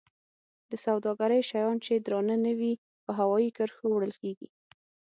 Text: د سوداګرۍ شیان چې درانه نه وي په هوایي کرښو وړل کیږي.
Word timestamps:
د 0.69 0.71
سوداګرۍ 0.85 1.41
شیان 1.49 1.75
چې 1.85 1.93
درانه 2.05 2.35
نه 2.45 2.51
وي 2.59 2.73
په 3.03 3.11
هوایي 3.19 3.49
کرښو 3.57 3.87
وړل 3.91 4.13
کیږي. 4.21 4.49